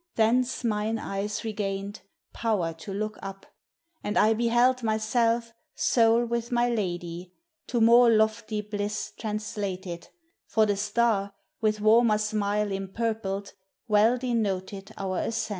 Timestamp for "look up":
2.91-3.45